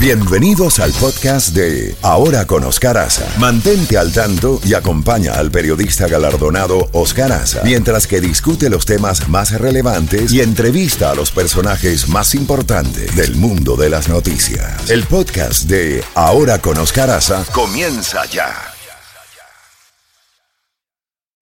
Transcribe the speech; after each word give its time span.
Bienvenidos 0.00 0.78
al 0.78 0.92
podcast 0.92 1.56
de 1.56 1.92
Ahora 2.02 2.46
con 2.46 2.62
Oscar 2.62 2.96
Aza. 2.98 3.26
Mantente 3.40 3.98
al 3.98 4.12
tanto 4.12 4.60
y 4.64 4.74
acompaña 4.74 5.32
al 5.32 5.50
periodista 5.50 6.06
galardonado 6.06 6.88
Oscar 6.92 7.32
Aza 7.32 7.62
mientras 7.64 8.06
que 8.06 8.20
discute 8.20 8.70
los 8.70 8.86
temas 8.86 9.28
más 9.28 9.60
relevantes 9.60 10.32
y 10.32 10.40
entrevista 10.40 11.10
a 11.10 11.16
los 11.16 11.32
personajes 11.32 12.08
más 12.08 12.36
importantes 12.36 13.16
del 13.16 13.34
mundo 13.34 13.74
de 13.74 13.90
las 13.90 14.08
noticias. 14.08 14.88
El 14.88 15.02
podcast 15.02 15.68
de 15.68 16.04
Ahora 16.14 16.60
con 16.60 16.78
Oscar 16.78 17.10
Aza 17.10 17.44
comienza 17.52 18.24
ya. 18.26 18.54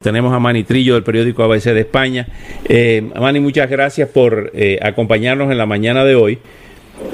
Tenemos 0.03 0.33
a 0.33 0.39
Mani 0.39 0.65
Trillo 0.65 0.95
del 0.95 1.05
periódico 1.05 1.43
ABC 1.43 1.65
de 1.75 1.81
España. 1.81 2.27
Eh, 2.65 3.07
Mani, 3.21 3.39
muchas 3.39 3.69
gracias 3.69 4.09
por 4.09 4.51
eh, 4.55 4.79
acompañarnos 4.81 5.53
en 5.53 5.59
la 5.59 5.67
mañana 5.67 6.05
de 6.05 6.15
hoy. 6.15 6.39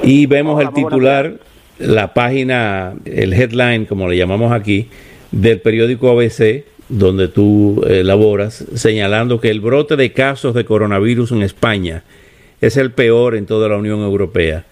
Y 0.03 0.27
vemos 0.27 0.61
el 0.61 0.73
titular, 0.73 1.35
la 1.79 2.15
página, 2.15 2.95
el 3.05 3.33
headline, 3.33 3.87
como 3.87 4.09
le 4.09 4.17
llamamos 4.17 4.53
aquí, 4.53 4.89
del 5.31 5.61
periódico 5.61 6.11
ABC, 6.11 6.65
donde 6.89 7.29
tú 7.29 7.83
eh, 7.89 8.05
laboras, 8.05 8.65
señalando 8.75 9.41
que 9.41 9.51
el 9.51 9.61
brote 9.61 9.97
de 9.97 10.13
casos 10.13 10.55
de 10.55 10.65
coronavirus 10.65 11.33
en 11.33 11.43
España 11.43 12.03
es 12.61 12.77
el 12.77 12.93
peor 12.93 13.35
en 13.35 13.47
toda 13.47 13.69
la 13.69 13.77
Unión 13.77 14.01
Europea. 14.01 14.67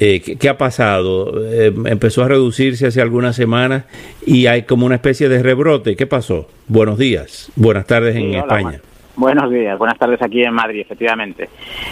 Eh, 0.00 0.20
¿qué, 0.20 0.48
ha 0.48 0.58
pasado? 0.58 1.32
Eh, 1.52 1.72
empezó 1.86 2.24
a 2.24 2.28
reducirse 2.28 2.86
hace 2.86 3.00
algunas 3.00 3.36
semanas 3.36 3.84
y 4.26 4.46
hay 4.46 4.62
como 4.62 4.86
una 4.86 4.96
especie 4.96 5.28
de 5.28 5.42
rebrote. 5.42 5.94
¿Qué 5.94 6.06
pasó? 6.06 6.48
Buenos 6.66 6.98
días, 6.98 7.50
buenas 7.54 7.86
tardes 7.86 8.16
en 8.16 8.34
España. 8.34 8.80
Buenos 9.16 9.48
días, 9.48 9.78
buenas 9.78 9.96
tardes 9.96 10.20
aquí 10.22 10.42
en 10.42 10.52
Madrid, 10.52 10.80
efectivamente. 10.80 11.48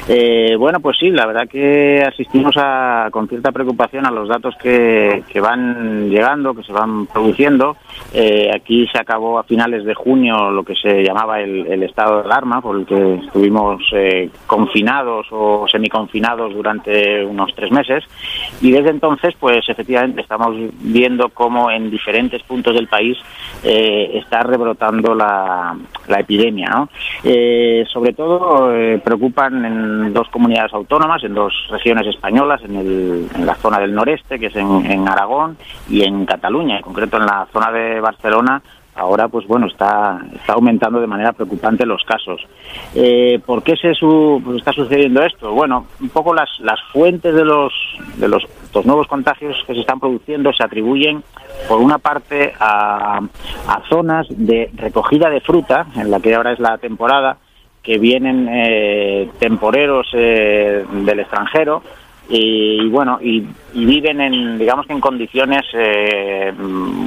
Eh, 0.09 0.57
bueno, 0.59 0.81
pues 0.81 0.97
sí, 0.99 1.09
la 1.11 1.25
verdad 1.25 1.49
que 1.49 2.03
asistimos 2.03 2.53
a, 2.57 3.11
con 3.13 3.29
cierta 3.29 3.53
preocupación 3.53 4.05
a 4.07 4.11
los 4.11 4.29
datos 4.29 4.57
que, 4.61 5.23
que 5.33 5.41
van 5.41 6.11
llegando, 6.11 6.53
que 6.53 6.65
se 6.65 6.73
van 6.73 7.07
produciendo. 7.07 7.77
Eh, 8.13 8.51
aquí 8.53 8.89
se 8.89 8.99
acabó 8.99 9.39
a 9.39 9.45
finales 9.45 9.85
de 9.85 9.95
junio 9.95 10.51
lo 10.51 10.65
que 10.65 10.75
se 10.75 11.05
llamaba 11.05 11.41
el, 11.41 11.81
estado 11.85 12.19
de 12.19 12.25
alarma, 12.25 12.61
por 12.61 12.77
el 12.77 12.87
que 12.87 13.15
estuvimos 13.25 13.81
eh, 13.93 14.29
confinados 14.49 15.29
o 15.31 15.67
semiconfinados 15.71 16.53
durante 16.53 17.25
unos 17.25 17.55
tres 17.55 17.71
meses. 17.71 18.03
Y 18.61 18.73
desde 18.73 18.91
entonces, 18.91 19.37
pues 19.39 19.69
efectivamente 19.69 20.23
estamos 20.23 20.57
viendo 20.81 21.29
cómo 21.29 21.71
en 21.71 21.89
diferentes 21.89 22.43
puntos 22.43 22.75
del 22.75 22.89
país 22.89 23.17
está 23.63 24.41
rebrotando 24.41 25.15
la, 25.15 25.77
la 26.09 26.21
epidemia, 26.21 26.69
¿no? 26.69 26.89
Eh, 27.25 27.85
sobre 27.93 28.15
todo 28.15 28.75
eh, 28.75 28.99
preocupan 28.99 29.65
en 29.65 30.13
dos 30.13 30.29
comunidades 30.29 30.73
autónomas, 30.75 31.23
en 31.23 31.35
dos 31.35 31.53
regiones 31.71 32.07
españolas, 32.09 32.61
en, 32.65 33.47
la 33.47 33.55
zona 33.55 33.79
del 33.79 33.95
noreste, 33.95 34.39
que 34.39 34.47
es 34.47 34.57
en, 34.57 35.09
Aragón, 35.09 35.57
y 35.89 36.03
en 36.03 36.27
Cataluña, 36.27 36.77
en 36.77 36.83
concreto 36.83 37.19
en 37.19 37.27
la 37.27 37.47
zona 37.53 37.71
de 37.71 38.01
Barcelona, 38.01 38.61
ahora 38.95 39.29
pues 39.29 39.47
bueno 39.47 39.67
está 39.67 40.21
está 40.35 40.53
aumentando 40.53 41.01
de 41.01 41.07
manera 41.07 41.33
preocupante 41.33 41.87
los 41.87 42.03
casos. 42.05 42.41
Eh, 42.95 43.41
por 43.45 43.63
qué 43.63 43.77
se 43.77 43.93
pues, 44.01 44.59
está 44.59 44.73
sucediendo 44.73 45.23
esto 45.23 45.53
bueno 45.53 45.87
un 46.01 46.11
poco 46.11 46.35
las 46.35 46.51
las 46.61 46.79
fuentes 46.93 47.35
de 47.35 47.45
los 47.45 47.73
de 48.17 48.29
los 48.29 48.45
nuevos 48.87 49.07
contagios 49.07 49.57
que 49.67 49.75
se 49.75 49.81
están 49.81 50.01
produciendo 50.01 50.53
se 50.53 50.65
atribuyen 50.65 51.23
por 51.69 51.79
una 51.81 51.99
parte 51.99 52.53
a, 52.59 53.21
zonas 53.89 54.27
de 54.31 54.71
recogida 54.75 55.29
de 55.31 55.41
fruta, 55.41 55.87
en 55.97 56.11
la 56.11 56.21
que 56.21 56.35
ahora 56.35 56.53
es 56.53 56.59
la 56.59 56.79
temporada, 56.79 57.37
que 57.83 57.99
vienen 57.99 58.49
eh, 58.51 59.31
temporeros 59.39 60.09
eh, 60.15 60.85
del 60.91 61.21
extranjero 61.21 61.83
y, 62.29 62.89
bueno 62.89 63.19
y, 63.21 63.47
viven 63.75 64.21
en 64.21 64.59
digamos 64.59 64.87
que 64.87 64.93
en 64.93 65.01
condiciones 65.01 65.63
eh, 65.75 66.53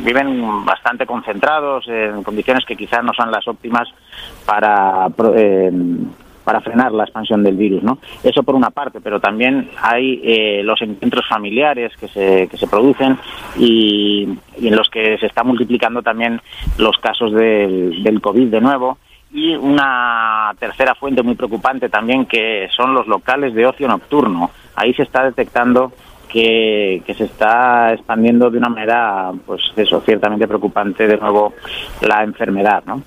viven 0.04 0.66
bastante 0.66 1.06
concentrados 1.06 1.88
en 1.88 2.22
condiciones 2.24 2.66
que 2.66 2.76
quizás 2.76 3.04
no 3.04 3.14
son 3.14 3.32
las 3.32 3.48
óptimas 3.48 3.88
para 4.46 5.08
para 6.45 6.61
frenar 6.61 6.94
la 6.94 7.03
expansión 7.03 7.44
del 7.44 7.57
virus, 7.57 7.83
¿no? 7.83 7.97
Eso 8.23 8.44
por 8.44 8.56
una 8.56 8.69
parte, 8.69 9.01
pero 9.01 9.19
también 9.19 9.69
hay 9.81 10.22
eh, 10.23 10.61
los 10.63 10.81
encuentros 10.81 11.28
familiares 11.28 11.91
que 12.00 12.07
se, 12.07 12.47
que 12.47 12.57
se 12.57 12.67
producen 12.67 13.17
y, 13.57 14.29
en 14.56 14.75
los 14.75 14.89
que 14.89 15.17
se 15.17 15.25
está 15.25 15.44
multiplicando 15.44 16.01
también 16.01 16.39
los 16.78 16.97
casos 16.97 17.33
del, 17.33 18.01
del 18.03 18.22
COVID 18.22 18.47
de 18.47 18.61
nuevo 18.61 18.97
y 19.33 19.56
una 19.56 20.53
tercera 20.59 20.95
fuente 20.95 21.23
muy 21.23 21.35
preocupante 21.35 21.89
también 21.89 22.25
que 22.25 22.69
son 22.75 22.94
los 22.94 23.07
locales 23.07 23.53
de 23.53 23.66
ocio 23.66 23.88
nocturno. 23.88 24.51
Ahí 24.75 24.94
se 24.94 25.03
está 25.03 25.25
detectando 25.25 25.91
que, 26.29 27.01
que, 27.06 27.13
se 27.13 27.25
está 27.25 27.94
expandiendo 27.94 28.50
de 28.50 28.57
una 28.57 28.69
manera, 28.69 29.31
pues 29.45 29.62
eso, 29.75 30.01
ciertamente 30.01 30.47
preocupante 30.47 31.07
de 31.07 31.17
nuevo 31.17 31.53
la 32.01 32.23
enfermedad, 32.23 32.83
¿no? 32.85 33.01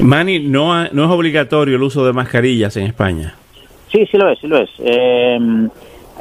Manny, 0.00 0.40
no, 0.40 0.88
no 0.90 1.04
es 1.04 1.10
obligatorio 1.10 1.76
el 1.76 1.82
uso 1.82 2.04
de 2.04 2.12
mascarillas 2.12 2.76
en 2.76 2.84
España. 2.84 3.34
Sí, 3.92 4.06
sí 4.10 4.16
lo 4.16 4.28
es, 4.30 4.38
sí 4.38 4.46
lo 4.46 4.58
es. 4.58 4.70
Em, 4.78 5.68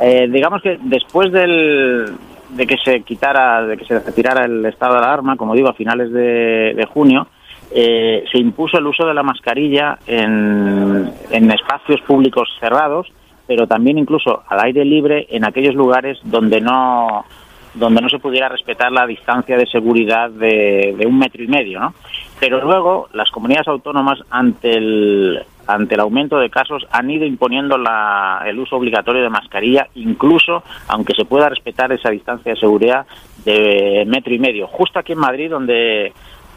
eh, 0.02 0.28
digamos 0.30 0.62
que 0.62 0.78
después 0.82 1.32
del, 1.32 2.06
de 2.50 2.68
que 2.68 2.78
se 2.84 3.02
quitara, 3.02 3.66
de 3.66 3.78
que 3.78 3.86
se 3.86 4.00
retirara 4.00 4.46
el 4.46 4.66
estado 4.66 4.94
de 4.94 5.00
alarma, 5.00 5.38
como 5.38 5.54
digo, 5.54 5.70
a 5.70 5.74
finales 5.74 6.12
de, 6.12 6.88
junio, 6.92 7.28
eh, 7.72 8.24
se 8.32 8.40
impuso 8.40 8.78
el 8.80 8.88
uso 8.88 9.06
de 9.06 9.14
la 9.14 9.24
mascarilla 9.24 10.00
en, 10.08 11.12
en 11.32 11.52
espacios 11.52 12.02
públicos 12.02 12.50
cerrados, 12.60 13.08
pero 13.46 13.68
también 13.68 13.98
incluso 13.98 14.44
al 14.48 14.60
aire 14.66 14.84
libre 14.84 15.28
en 15.30 15.46
aquellos 15.46 15.76
lugares 15.76 16.18
donde 16.24 16.60
no 16.62 17.26
donde 17.74 18.02
no 18.02 18.10
se 18.10 18.20
pudiera 18.20 18.50
respetar 18.50 18.92
la 18.92 19.06
distancia 19.06 19.58
de 19.58 19.66
seguridad 19.68 20.30
de, 20.30 20.96
un 21.06 21.18
metro 21.18 21.44
y 21.44 21.48
medio, 21.48 21.80
¿no? 21.80 21.94
Pero 22.40 22.64
luego 22.64 23.10
las 23.14 23.30
comunidades 23.32 23.68
autónomas 23.68 24.20
ante 24.30 24.72
el 24.72 25.40
ante 25.68 25.94
el 25.94 26.02
aumento 26.02 26.40
de 26.40 26.50
casos 26.50 26.88
han 26.90 27.12
ido 27.12 27.26
imponiendo 27.26 27.78
la, 27.78 28.42
el 28.48 28.58
uso 28.58 28.76
obligatorio 28.76 29.22
de 29.22 29.30
mascarilla, 29.30 29.88
incluso 29.94 30.64
aunque 30.88 31.14
se 31.14 31.26
pueda 31.26 31.48
respetar 31.48 31.92
esa 31.92 32.10
distancia 32.10 32.54
de 32.54 32.60
seguridad 32.60 33.06
de 33.46 34.04
metro 34.08 34.34
y 34.34 34.40
medio. 34.40 34.66
Justo 34.66 34.98
aquí 34.98 35.12
en 35.12 35.20
Madrid, 35.20 35.52
donde 35.52 36.12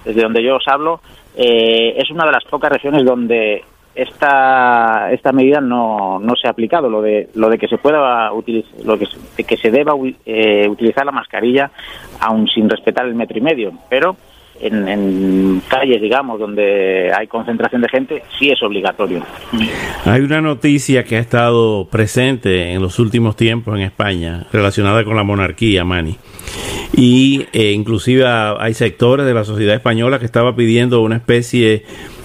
desde 0.04 0.22
donde 0.22 0.42
yo 0.42 0.56
os 0.56 0.66
hablo, 0.66 1.00
eh, 1.36 1.94
es 1.98 2.10
una 2.10 2.24
de 2.24 2.32
las 2.32 2.44
pocas 2.44 2.72
regiones 2.72 3.04
donde 3.04 3.62
esta 3.94 5.12
esta 5.12 5.32
medida 5.32 5.60
no, 5.60 6.18
no 6.18 6.34
se 6.34 6.48
ha 6.48 6.52
aplicado 6.52 6.88
lo 6.88 7.02
de 7.02 7.28
lo 7.34 7.50
de 7.50 7.58
que 7.58 7.68
se 7.68 7.76
pueda 7.76 8.32
utilizar 8.32 8.86
lo 8.86 8.98
que 8.98 9.06
que 9.44 9.56
se 9.58 9.70
deba 9.70 9.92
eh, 10.24 10.66
utilizar 10.66 11.04
la 11.04 11.12
mascarilla 11.12 11.70
aún 12.20 12.48
sin 12.48 12.70
respetar 12.70 13.04
el 13.04 13.14
metro 13.14 13.36
y 13.36 13.42
medio 13.42 13.72
pero 13.90 14.16
en, 14.62 14.88
en, 14.88 15.62
calles, 15.68 16.00
digamos, 16.00 16.38
donde 16.38 17.12
hay 17.14 17.26
concentración 17.26 17.82
de 17.82 17.88
gente, 17.88 18.22
sí 18.38 18.50
es 18.50 18.62
obligatorio. 18.62 19.22
Hay 20.04 20.20
una 20.22 20.40
noticia 20.40 21.04
que 21.04 21.16
ha 21.16 21.20
estado 21.20 21.86
presente 21.90 22.72
en 22.72 22.80
los 22.80 22.98
últimos 22.98 23.36
tiempos 23.36 23.76
en 23.76 23.82
España 23.82 24.46
relacionada 24.52 25.04
con 25.04 25.16
la 25.16 25.24
monarquía, 25.24 25.84
Mani. 25.84 26.16
Y 26.94 27.46
eh, 27.52 27.72
inclusive 27.72 28.26
hay 28.26 28.74
sectores 28.74 29.26
de 29.26 29.34
la 29.34 29.44
sociedad 29.44 29.74
española 29.74 30.18
que 30.18 30.26
estaba 30.26 30.54
pidiendo 30.54 31.00
una 31.02 31.16
especie 31.16 31.84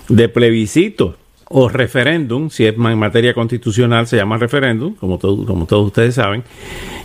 de 0.09 0.29
plebiscito 0.29 1.15
o 1.49 1.69
referéndum, 1.69 2.49
si 2.49 2.65
es 2.65 2.75
en 2.75 2.99
materia 2.99 3.33
constitucional 3.33 4.05
se 4.07 4.17
llama 4.17 4.37
referéndum, 4.37 4.95
como, 4.95 5.17
como 5.17 5.65
todos 5.65 5.87
ustedes 5.87 6.15
saben, 6.15 6.43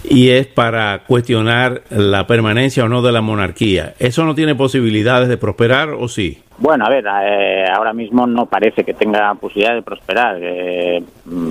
y 0.05 0.31
es 0.31 0.47
para 0.47 1.05
cuestionar 1.07 1.83
la 1.91 2.27
permanencia 2.27 2.85
o 2.85 2.89
no 2.89 3.03
de 3.03 3.13
la 3.13 3.21
monarquía. 3.21 3.95
¿Eso 3.99 4.25
no 4.25 4.35
tiene 4.35 4.55
posibilidades 4.55 5.29
de 5.29 5.37
prosperar 5.37 5.91
o 5.91 6.09
sí? 6.09 6.43
Bueno, 6.59 6.85
a 6.87 6.91
ver, 6.91 7.05
eh, 7.07 7.65
ahora 7.75 7.93
mismo 7.93 8.27
no 8.27 8.47
parece 8.47 8.85
que 8.85 8.95
tenga 8.95 9.35
posibilidad 9.35 9.75
de 9.75 9.83
prosperar. 9.83 10.37
Eh, 10.41 11.03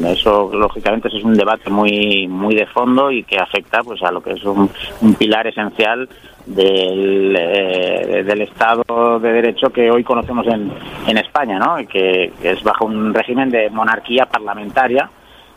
eso, 0.05 0.51
lógicamente, 0.53 1.09
es 1.09 1.23
un 1.23 1.33
debate 1.33 1.69
muy 1.69 2.27
muy 2.27 2.55
de 2.55 2.65
fondo 2.67 3.11
y 3.11 3.23
que 3.23 3.37
afecta 3.37 3.83
pues 3.83 4.01
a 4.03 4.11
lo 4.11 4.21
que 4.21 4.31
es 4.31 4.43
un, 4.45 4.69
pilar 5.17 5.47
esencial 5.47 6.07
del, 6.45 7.35
eh, 7.37 8.23
del 8.25 8.41
Estado 8.41 9.19
de 9.19 9.33
Derecho 9.33 9.69
que 9.69 9.91
hoy 9.91 10.03
conocemos 10.03 10.47
en, 10.47 10.71
en 11.07 11.17
España, 11.17 11.59
¿no? 11.59 11.75
que, 11.87 12.31
que 12.41 12.51
es 12.51 12.63
bajo 12.63 12.85
un 12.85 13.13
régimen 13.13 13.49
de 13.49 13.69
monarquía 13.69 14.25
parlamentaria 14.27 15.09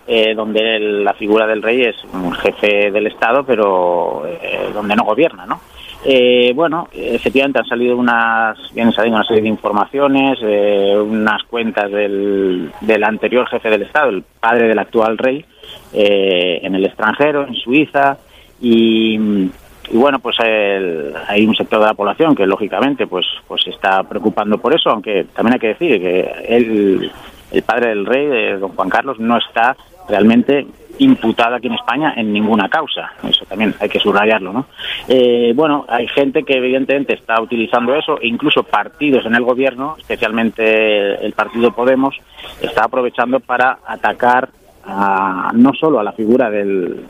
eh, 0.07 0.35
donde 0.35 0.79
la 0.79 1.15
figura 1.15 1.47
del 1.47 1.63
rey 1.63 1.83
es 1.83 1.97
un 2.13 2.31
jefe 2.33 2.91
del 2.91 3.07
Estado, 3.07 3.43
pero 3.45 4.25
eh, 4.27 4.69
donde 4.75 4.95
no 4.95 5.05
gobierna, 5.05 5.47
¿no? 5.47 5.61
Eh, 6.05 6.53
bueno, 6.55 6.89
efectivamente 6.93 7.61
han 7.61 7.65
salido 7.65 7.97
unas, 7.97 8.59
bien 8.75 8.93
salido 8.93 9.17
una 9.17 9.25
serie 9.25 9.45
de 9.45 9.49
informaciones, 9.49 10.39
unas 10.43 11.43
cuentas 11.45 11.91
del, 11.91 12.71
del 12.83 13.05
anterior 13.05 13.49
jefe 13.49 13.71
del 13.71 13.83
Estado, 13.83 14.11
el 14.11 14.23
padre 14.23 14.69
del 14.69 14.79
actual 14.79 15.17
rey, 15.17 15.43
en 15.95 16.75
el 16.75 16.85
extranjero, 16.85 17.47
en 17.47 17.55
Suiza, 17.55 18.19
y, 18.61 19.19
y 19.91 19.97
bueno, 19.97 20.19
pues 20.19 20.37
hay 20.41 21.47
un 21.47 21.57
sector 21.57 21.81
de 21.81 21.87
la 21.87 21.95
población 21.95 22.35
que 22.35 22.47
lógicamente 22.47 23.07
pues 23.07 23.25
pues 23.49 23.67
está 23.69 24.03
preocupando 24.03 24.59
por 24.59 24.75
eso, 24.75 24.91
aunque 24.91 25.25
también 25.35 25.55
hay 25.55 25.61
que 25.61 25.69
decir 25.69 25.99
que 25.99 26.21
él, 26.47 27.11
el 27.51 27.63
padre 27.63 27.89
del 27.89 28.05
rey, 28.05 28.59
don 28.59 28.73
Juan 28.73 28.91
Carlos, 28.91 29.19
no 29.19 29.39
está 29.39 29.75
realmente 30.09 30.67
imputada 30.99 31.57
aquí 31.57 31.67
en 31.67 31.75
España 31.75 32.15
en 32.17 32.33
ninguna 32.33 32.69
causa. 32.69 33.13
Eso 33.29 33.45
también 33.47 33.75
hay 33.81 33.89
que 33.89 33.99
subrayarlo, 33.99 34.53
¿no? 34.53 34.67
Eh, 35.09 35.53
bueno, 35.55 35.85
hay 35.89 36.07
gente 36.09 36.45
que 36.45 36.57
evidentemente 36.57 37.15
está 37.15 37.41
utilizando 37.41 37.95
eso, 37.95 38.21
e 38.21 38.29
incluso 38.29 38.63
partidos 38.63 39.27
en 39.27 39.35
el 39.35 39.43
gobierno, 39.43 39.97
especialmente 39.99 41.25
el 41.25 41.33
partido 41.33 41.73
Podemos, 41.73 42.17
está 42.61 42.85
aprovechando 42.85 43.41
para 43.41 43.79
atacar 43.87 44.51
no 45.55 45.73
solo 45.73 45.99
a 45.99 46.05
la 46.05 46.13
figura 46.13 46.51
del, 46.51 47.07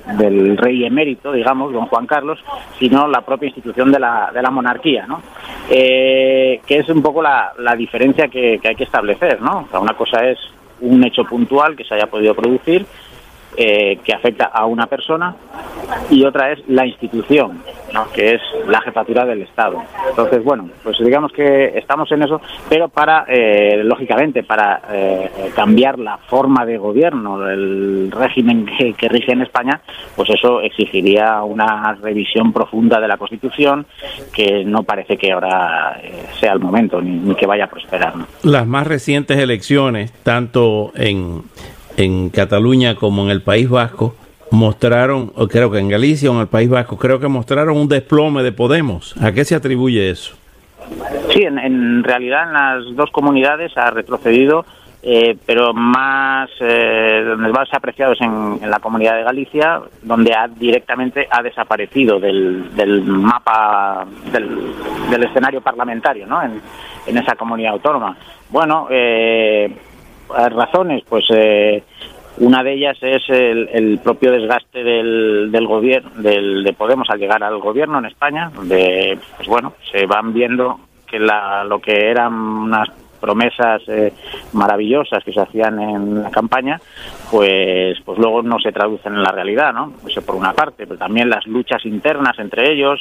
rey 0.57 0.85
emérito, 0.85 1.33
digamos, 1.33 1.73
don 1.73 1.87
Juan 1.87 2.07
Carlos, 2.07 2.39
sino 2.79 3.09
la 3.09 3.23
propia 3.23 3.49
institución 3.49 3.91
de 3.91 3.99
la, 3.99 4.31
de 4.33 4.41
la 4.41 4.51
monarquía, 4.51 5.07
¿no? 5.09 5.21
Eh, 5.69 6.61
que 6.65 6.79
es 6.79 6.89
un 6.89 7.03
poco 7.03 7.21
la, 7.21 7.53
la 7.59 7.75
diferencia 7.75 8.29
que, 8.29 8.61
que, 8.63 8.69
hay 8.69 8.77
que 8.77 8.85
establecer, 8.85 9.41
¿no? 9.41 9.67
una 9.81 9.95
cosa 9.95 10.25
es 10.25 10.39
un 10.85 11.05
hecho 11.05 11.25
puntual 11.25 11.77
que 11.77 11.85
se 11.85 11.95
haya 11.95 12.07
podido 12.07 12.35
producir 12.35 12.87
eh, 13.57 13.99
que 14.05 14.13
afecta 14.13 14.47
a 14.47 14.67
una 14.67 14.87
persona 14.87 15.37
y 16.11 16.25
otra 16.25 16.53
es 16.53 16.59
la 16.69 16.87
institución, 16.87 17.61
que 18.13 18.35
es 18.35 18.43
la 18.67 18.81
jefatura 18.81 19.25
del 19.25 19.43
Estado. 19.43 19.83
Entonces, 20.09 20.43
bueno, 20.43 20.69
pues 20.83 20.99
digamos 20.99 21.33
que 21.33 21.79
estamos 21.79 22.11
en 22.11 22.23
eso, 22.23 22.41
pero 22.69 22.89
para, 22.89 23.27
eh, 23.29 23.83
lógicamente, 23.85 24.43
para 24.43 24.83
eh, 24.91 25.31
cambiar 25.55 25.99
la 25.99 26.19
forma 26.19 26.67
de 26.67 26.79
gobierno, 26.79 27.39
del 27.39 28.11
régimen 28.11 28.67
que, 28.99 29.09
rige 29.09 29.33
en 29.33 29.43
España, 29.43 29.81
pues 30.17 30.31
eso 30.31 30.61
exigiría 30.61 31.43
una 31.45 31.97
revisión 32.03 32.53
profunda 32.53 33.01
de 33.01 33.07
la 33.07 33.17
Constitución 33.17 33.87
que 34.35 34.65
no 34.65 34.83
parece 34.83 35.17
que 35.17 35.31
ahora 35.31 36.01
sea 36.41 36.53
el 36.53 36.61
momento 36.61 37.01
ni 37.01 37.35
que 37.37 37.47
vaya 37.47 37.65
a 37.65 37.69
prosperar. 37.69 38.15
Las 38.43 38.67
más 38.67 38.87
recientes 38.87 39.39
elecciones, 39.39 40.13
tanto 40.25 40.91
en 40.97 41.43
en 41.97 42.31
Cataluña 42.31 42.95
como 42.95 43.25
en 43.25 43.31
el 43.31 43.43
País 43.43 43.69
Vasco 43.69 44.15
mostraron, 44.51 45.33
creo 45.51 45.71
que 45.71 45.79
en 45.79 45.89
Galicia 45.89 46.31
o 46.31 46.35
en 46.35 46.41
el 46.41 46.47
País 46.47 46.71
Vasco, 46.71 46.97
creo 46.97 47.19
que 47.21 47.29
mostraron 47.29 47.77
un 47.77 47.89
desplome 47.89 48.43
de 48.43 48.53
Podemos. 48.53 49.15
¿A 49.21 49.33
qué 49.33 49.45
se 49.45 49.55
atribuye 49.55 50.11
eso? 50.11 50.37
Sí, 51.33 51.43
en, 51.43 52.05
realidad 52.05 52.45
en 52.49 52.53
las 52.53 52.97
dos 52.97 53.11
comunidades 53.11 53.77
ha 53.77 53.91
retrocedido, 53.91 54.65
eh, 55.03 55.37
pero 55.45 55.73
más, 55.73 56.51
eh, 56.61 57.25
donde 57.27 57.49
más 57.49 57.69
apreciado 57.73 58.13
es 58.13 58.21
en, 58.21 58.71
la 58.71 58.79
comunidad 58.79 59.17
de 59.17 59.25
Galicia, 59.25 59.81
donde 60.03 60.33
ha, 60.35 60.47
directamente 60.47 61.27
ha 61.31 61.43
desaparecido 61.43 62.21
del, 62.21 62.75
del 62.77 63.03
mapa 63.03 64.07
del, 64.31 65.23
escenario 65.25 65.61
parlamentario, 65.61 66.27
¿no? 66.27 66.43
En, 66.43 66.61
en, 67.07 67.19
esa 67.19 67.35
comunidad 67.35 67.73
autónoma. 67.73 68.17
Bueno, 68.51 68.87
eh, 68.91 69.75
razones, 70.29 71.03
pues 71.09 71.25
eh, 71.31 71.83
una 72.39 72.63
de 72.63 72.73
ellas 72.73 72.99
es 73.01 73.23
el, 73.29 73.99
propio 74.03 74.33
desgaste 74.33 74.83
del, 74.83 75.51
del 75.53 75.67
gobierno, 75.67 76.11
del, 76.17 76.65
de 76.65 76.73
Podemos 76.73 77.09
al 77.11 77.19
llegar 77.19 77.43
al 77.43 77.59
gobierno 77.59 77.99
en 77.99 78.07
España, 78.07 78.51
donde, 78.55 79.19
pues 79.37 79.49
bueno, 79.49 79.75
se 79.93 80.07
van 80.07 80.33
viendo 80.33 80.81
que 81.07 81.19
la, 81.19 81.65
lo 81.65 81.79
que 81.81 82.11
eran 82.11 82.33
unas 82.35 82.89
promesas 83.21 83.81
eh, 83.89 84.13
maravillosas 84.53 85.25
que 85.25 85.33
se 85.33 85.41
hacían 85.41 85.81
en 85.81 86.23
la 86.23 86.31
campaña, 86.31 86.79
pues, 87.31 87.99
pues 88.05 88.19
luego 88.19 88.43
no 88.43 88.59
se 88.59 88.71
traducen 88.71 89.15
en 89.15 89.23
la 89.23 89.33
realidad, 89.33 89.73
¿no? 89.73 89.95
Eso 90.07 90.21
por 90.21 90.35
una 90.35 90.53
parte, 90.53 90.87
pero 90.87 90.99
también 90.99 91.31
las 91.31 91.47
luchas 91.47 91.87
internas 91.87 92.39
entre 92.39 92.71
ellos, 92.71 93.01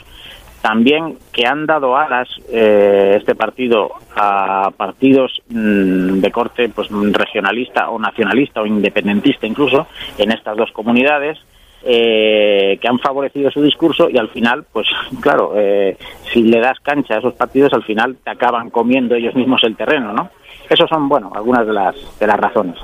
también 0.63 1.17
que 1.33 1.45
han 1.45 1.65
dado 1.65 1.97
alas 1.97 2.29
eh, 2.49 3.17
este 3.17 3.35
partido 3.35 3.91
a 4.15 4.71
partidos 4.77 5.41
mm, 5.49 6.21
de 6.21 6.31
corte 6.31 6.69
pues 6.69 6.87
regionalista 6.89 7.89
o 7.89 7.99
nacionalista 7.99 8.61
o 8.61 8.65
independentista 8.65 9.45
incluso 9.45 9.87
en 10.17 10.31
estas 10.31 10.55
dos 10.55 10.71
comunidades 10.71 11.37
eh, 11.83 12.79
que 12.79 12.87
han 12.87 12.97
favorecido 12.99 13.51
su 13.51 13.61
discurso 13.61 14.09
y 14.09 14.17
al 14.17 14.29
final 14.29 14.63
pues 14.71 14.87
claro 15.19 15.51
eh, 15.57 15.97
si 16.31 16.43
le 16.43 16.61
das 16.61 16.79
cancha 16.79 17.15
a 17.15 17.19
esos 17.19 17.33
partidos 17.33 17.73
al 17.73 17.83
final 17.83 18.15
te 18.23 18.31
acaban 18.31 18.69
comiendo 18.69 19.15
ellos 19.15 19.35
mismos 19.35 19.61
el 19.65 19.75
terreno 19.75 20.13
no 20.13 20.29
esos 20.69 20.89
son 20.89 21.09
bueno 21.09 21.29
algunas 21.35 21.67
de 21.67 21.73
las 21.73 22.19
de 22.19 22.25
las 22.25 22.39
razones 22.39 22.77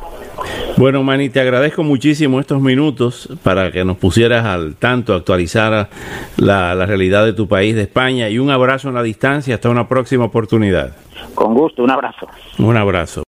bueno, 0.78 1.04
Mani, 1.04 1.30
te 1.30 1.40
agradezco 1.40 1.84
muchísimo 1.84 2.40
estos 2.40 2.62
minutos 2.62 3.30
para 3.44 3.72
que 3.72 3.84
nos 3.84 3.98
pusieras 3.98 4.46
al 4.46 4.76
tanto, 4.76 5.14
actualizar 5.14 5.90
la, 6.38 6.76
la 6.76 6.86
realidad 6.86 7.26
de 7.26 7.34
tu 7.34 7.48
país, 7.48 7.76
de 7.76 7.84
España, 7.84 8.30
y 8.30 8.40
un 8.40 8.50
abrazo 8.50 8.90
en 8.90 8.96
la 8.96 9.04
distancia. 9.04 9.56
Hasta 9.56 9.70
una 9.70 9.88
próxima 9.88 10.26
oportunidad. 10.26 10.96
Con 11.36 11.54
gusto, 11.54 11.84
un 11.84 11.92
abrazo. 11.92 12.28
Un 12.58 12.78
abrazo. 12.78 13.18